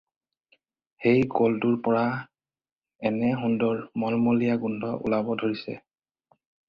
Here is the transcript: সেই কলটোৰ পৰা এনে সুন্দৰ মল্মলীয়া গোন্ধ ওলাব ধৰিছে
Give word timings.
সেই 1.03 1.25
কলটোৰ 1.39 1.75
পৰা 1.87 2.01
এনে 3.09 3.29
সুন্দৰ 3.43 3.85
মল্মলীয়া 4.05 4.59
গোন্ধ 4.65 4.91
ওলাব 5.11 5.31
ধৰিছে 5.43 5.77